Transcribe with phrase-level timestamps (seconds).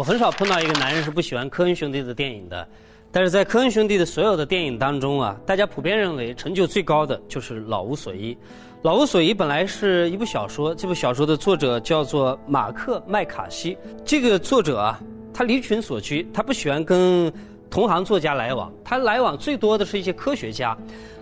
[0.00, 2.66] 我很少碰到一个男人是不喜欢科恩兄弟的电影的，
[3.12, 8.34] 但是在科恩兄弟的所有的电影当中啊，大家普遍认为成就最高的就是《老无所依》。
[8.80, 13.76] 《老无所依》本来是一部小说，这部小说的作者叫做马克麦卡锡。
[14.02, 14.98] 这个作者啊，
[15.34, 17.30] 他离群所居，他不喜欢跟
[17.68, 20.74] 同行作家来往，他来往最多的是一些科学家，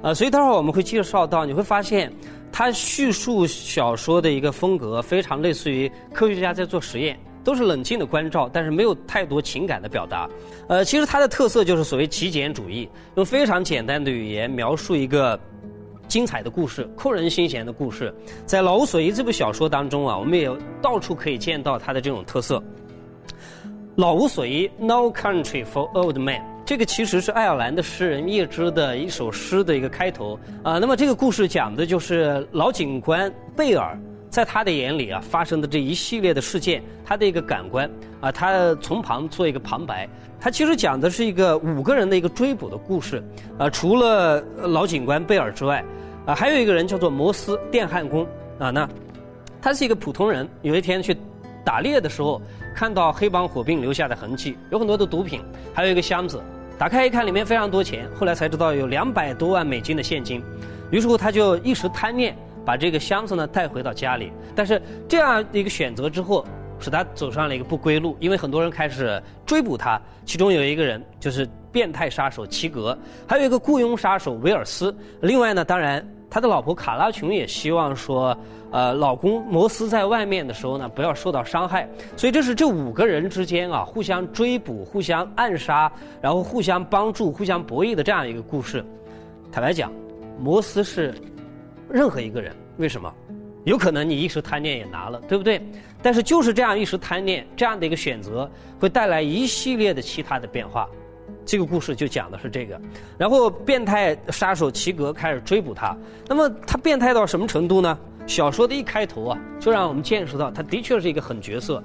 [0.03, 2.13] 呃，所以待会儿我们会介绍到，你会发现
[2.53, 7.19] 他叙述小说的一个风格非常类似于科学家在做实验。
[7.45, 10.29] 都是冷静的关照，但是没有太多情感的表达。
[10.69, 15.39] 呃，其实它的特色就是所谓极简主义，用非常简单的语言描述一个
[16.07, 18.15] 精彩的故事、扣人心弦的故事。
[18.45, 20.51] 在《老无所依》这部小说当中啊，我们也
[20.83, 22.63] 到处可以见到它的这种特色。
[23.97, 30.79] 老无所依，No Country for Old Men，这个其实是爱尔兰的诗人叶芝的一首诗的一个开头啊。
[30.79, 33.99] 那么这个故事讲的就是老警官贝尔。
[34.31, 37.91] 在他的眼里啊，发生的这一系列的事件，他的一个感官
[38.21, 40.09] 啊，他从旁做一个旁白。
[40.41, 43.23] 他其实讲的是一个五个人的一个追捕的故事。
[43.59, 45.85] 啊，除了老警官贝尔之外，
[46.27, 48.27] 啊，还有一个人叫做摩斯电焊工
[48.59, 48.71] 啊。
[48.71, 48.89] 那
[49.61, 51.17] 他是一个普通人，有一天去
[51.65, 52.41] 打猎的时候，
[52.75, 55.41] 看到黑帮火并留下的痕迹，有很多的毒品，
[55.75, 56.41] 还有一个箱子，
[56.79, 58.09] 打开一看，里面非常多钱。
[58.15, 60.41] 后来才知道有两百多万美金的现金，
[60.93, 62.37] 于是乎他就一时贪念。
[62.69, 66.45] 把这个箱子呢带回到家里，但是这样一个选择之后，
[66.79, 72.95] 使他走上了一个不归路，因为很多人开始追捕他，其中有一个人就是变态杀手齐格，
[73.27, 78.37] 还有一个雇佣杀手威尔斯，另外呢，当然他的老婆卡拉琼也希望说，
[78.71, 88.85] 呃，老公摩斯在外面的时候呢不要受到伤害，所以这是这五个人之间啊互相追捕、互相暗杀，然后互相帮助、互相博弈的这样一个故事。
[89.51, 89.91] 坦白讲，
[90.39, 91.15] 摩斯是。
[91.91, 93.13] 任何一个人，为什么？
[93.65, 95.61] 有可能你一时贪念也拿了，对不对？
[96.01, 100.89] 但是就是这样一时贪念，这样的一个选择，会带来一系列的其他的变化。
[101.45, 102.81] 这个故事就讲的是这个。
[103.19, 105.95] 然后变态杀手齐格开始追捕他。
[106.27, 107.99] 那么他变态到什么程度呢？
[108.27, 111.83] 小说的一开头啊，就让我们见识到他的确是一个狠角色。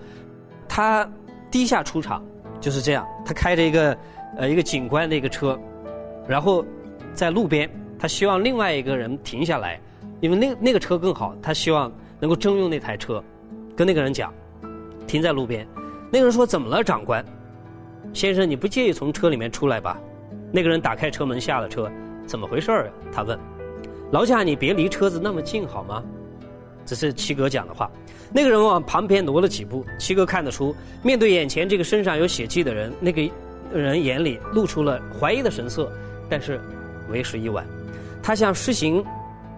[0.70, 1.10] 他
[1.50, 2.24] 低下出场
[2.62, 3.98] 就是这样，他开着一个
[4.38, 5.60] 呃一个警官的一个车，
[6.28, 6.64] 然后
[7.14, 9.80] 在路边，他希望另外一个人停下来。
[10.24, 13.22] 因为那那个车更好，他希望能够征用那台车，
[13.76, 14.34] 跟那个人讲，
[15.06, 15.68] 停在路边。
[16.10, 17.22] 那个人说：“怎么了，长官？
[18.14, 20.00] 先生，你不介意从车里面出来吧？”
[20.50, 21.92] 那个人打开车门下了车，
[22.26, 22.90] 怎么回事儿？
[23.12, 23.38] 他问
[24.14, 26.02] ：“劳驾，你别离车子那么近好吗？”
[26.88, 27.92] 这是七哥讲的话。
[28.32, 33.30] 那个人往旁边挪了几步，七哥看得出，面对眼前这个身上有血迹的人，那个
[33.74, 35.92] 人眼里露出了怀疑的神色，
[36.30, 36.62] 但是
[37.10, 37.68] 为时已晚，
[38.22, 39.04] 他像施行。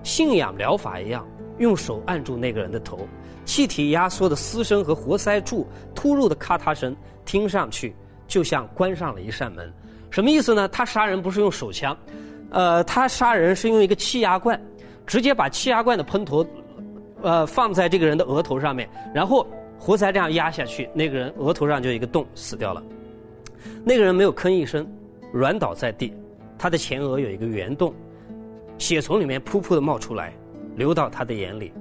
[0.06, 1.28] 信仰疗法一样，
[1.58, 3.00] 用手按住那个人的头，
[3.44, 6.96] 气体压缩的嘶声和活塞柱突入的咔嗒声，
[7.26, 7.96] 听上去
[8.28, 9.74] 就像关上了一扇门。
[10.12, 10.68] 什么意思呢？
[10.68, 11.98] 他杀人不是用手枪，
[12.52, 14.62] 呃，他杀人是用一个气压罐，
[15.08, 16.46] 直接把气压罐的喷头，
[17.24, 19.46] 呃，放在这个人的额头上面，然后
[19.80, 22.84] 活塞这样压下去，那个人额头上就一个洞，死掉了。
[23.84, 24.88] 那个人没有吭一声，
[25.34, 26.14] 软倒在地，
[26.60, 27.92] 他的前额有一个圆洞。
[28.78, 30.34] 血从里面噗噗的冒出来，
[30.76, 31.72] 流到他的眼里，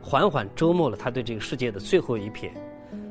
[0.00, 2.50] 缓缓周没了他对这个世界的最后一瞥。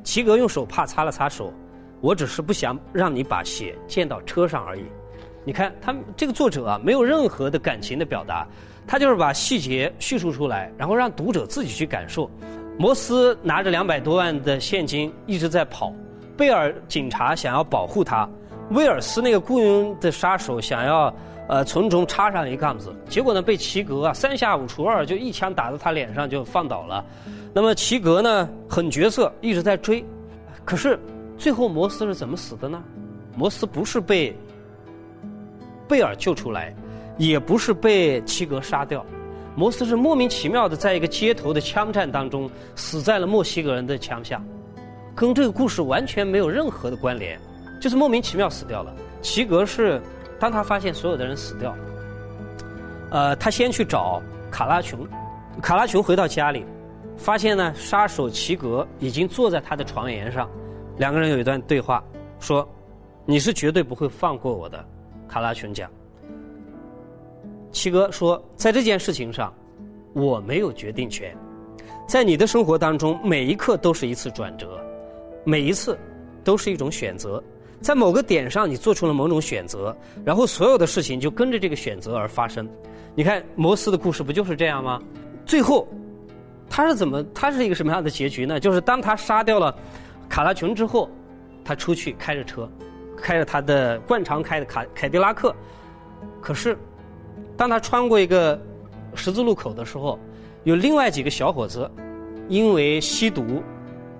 [0.04, 1.52] 齐格用手帕擦了擦手，
[2.00, 4.84] 我只是不想让你把血溅到车上而已。
[5.44, 8.48] 你看，他这个作者啊，没有任何的感情的表达，
[8.88, 12.30] 他就是把细节叙述出来，然后让读者自己去感受。
[12.78, 15.94] 摩斯拿着两百多万的现金一直在跑，
[16.36, 18.30] 贝尔警察想要保护他，
[18.72, 21.14] 威尔斯那个雇佣的杀手想要。
[21.48, 27.06] 呃，从中插上一杠子，结果呢，被齐格啊三下五除二就一枪打到他脸上就放倒了。
[27.54, 30.04] 那么齐格呢，狠角色一直在追，
[30.66, 31.00] 可是
[31.38, 32.82] 最后摩斯是怎么死的呢？
[33.36, 34.36] 摩斯不是被
[35.88, 36.76] 贝尔救出来，
[37.20, 39.06] 也不是被齐格杀掉，
[39.56, 44.42] 摩斯是莫名其妙的在一个街头的枪战当中死在了墨西哥人的枪下，
[45.14, 47.40] 跟这个故事完全没有任何的关联，
[47.80, 48.94] 就是莫名其妙死掉了。
[49.22, 50.02] 齐格是。
[50.38, 51.74] 当他发现所有的人死掉，
[53.10, 55.08] 呃，他先去找卡拉琼。
[55.62, 56.66] 卡拉琼回到家里，
[57.16, 60.50] 发现呢，杀手齐格已经坐在他的床沿上。
[60.98, 62.04] 两个人有一段对话，
[62.38, 62.68] 说
[63.26, 64.86] ：“你是绝对不会放过我的。”
[65.26, 65.90] 卡拉琼讲。
[67.72, 69.54] 齐格说：“在这件事情上，
[70.12, 71.34] 我没有决定权。
[72.10, 74.78] 在你的生活当中，每一刻都是一次转折，
[75.46, 75.98] 每一次
[76.44, 77.42] 都是一种选择。”
[77.86, 82.68] 在某个点上，你做出了某种选择，然后所有的事情就跟着这个选择而发生。
[83.14, 85.00] 你看摩斯的故事不就是这样吗？
[85.46, 85.88] 最后，
[86.68, 87.24] 他是怎么？
[87.26, 88.60] 他是一个什么样的结局呢？
[88.60, 89.72] 就是当他杀掉了
[90.28, 91.08] 卡拉琼之后，
[91.64, 92.68] 他出去开着车，
[93.16, 95.56] 开着他的惯常开的卡凯迪拉克，
[96.42, 96.76] 可是
[97.56, 98.60] 当他穿过一个
[99.14, 100.18] 十字路口的时候，
[100.64, 101.88] 有另外几个小伙子
[102.50, 103.62] 因为吸毒，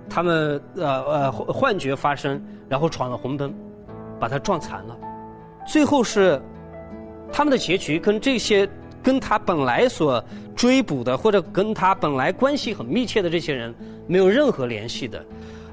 [0.08, 3.54] 他们呃呃幻觉发生，然后闯了红灯，
[4.18, 4.96] 把他撞残了。
[5.66, 6.40] 最后是
[7.32, 8.68] 他们的结局跟这些
[9.02, 10.24] 跟他本来所
[10.54, 13.74] 追捕的或者跟他本来关系很密切的这些人
[14.06, 15.24] 没有任何联系的。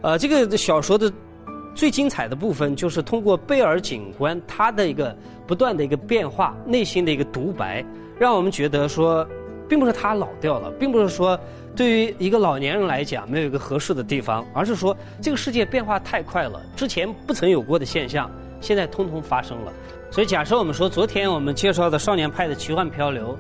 [0.02, 1.12] 呃，这个小说的
[1.74, 5.16] 最精彩的部分就是通过贝尔警官他的一个
[5.48, 7.86] 不断的一个变化，内心的一个独白，
[8.20, 9.28] 让我们觉得说，
[9.74, 11.40] 并不是他老掉了，并不是说
[11.76, 18.30] 对于一个老年人来讲没有一个合适的地方，而是说这个世界变化太快了，之前不曾有过的现象。
[18.62, 19.74] 现在通通发生了，
[20.12, 23.36] 所以假设我们说昨天我们介绍的少年派的奇幻漂流，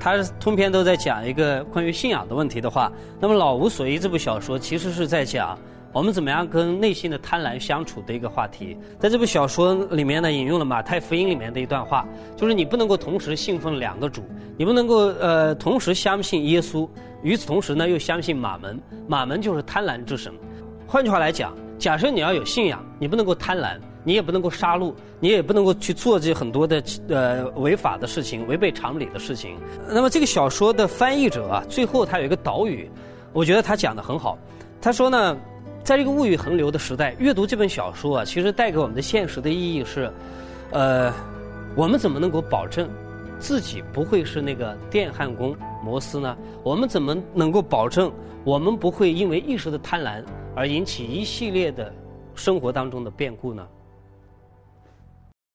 [0.00, 2.90] 它通篇都在讲一个关于信仰的问题的话，
[3.20, 5.56] 那么《老无所依》这部小说其实是在讲
[5.96, 8.76] 我们怎么样跟内心的贪婪相处的一个话题。
[9.00, 12.06] 在这部小说里面呢，引用了马太福音里面的一段话，
[12.36, 14.22] 就是你不能够同时信奉两个主，
[14.58, 16.86] 你不能够呃同时相信耶稣，
[17.22, 18.78] 与此同时呢又相信马门，
[19.08, 20.30] 马门就是贪婪之神。
[20.86, 23.78] 换句话来讲，假设你要有信仰，你不能够贪婪。
[24.04, 29.56] 你也不能够杀戮，你也不能够去做这很多的呃违法的事情、违背常理的事情。
[29.88, 32.88] 那么这个小说的翻译者啊，最后他有一个导语，
[33.32, 34.36] 我觉得他讲的很好。
[34.80, 35.36] 他说呢，
[35.86, 40.12] 在这个物欲横流的时代，阅读这本小说啊，其实带给我们的现实的意义是，
[40.72, 41.14] 呃，
[41.76, 42.90] 我们怎么能够保证
[43.38, 46.36] 自己不会是那个电焊工摩斯呢？
[46.64, 48.10] 我们怎么能够保证
[48.42, 50.24] 我们不会因为一时的贪婪
[50.56, 51.94] 而引起一系列的
[52.34, 53.64] 生活当中的变故呢？